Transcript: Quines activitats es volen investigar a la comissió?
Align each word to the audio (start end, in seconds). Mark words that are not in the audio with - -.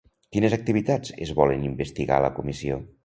Quines 0.35 0.53
activitats 0.57 1.13
es 1.27 1.33
volen 1.41 1.67
investigar 1.67 2.19
a 2.19 2.25
la 2.27 2.33
comissió? 2.39 2.81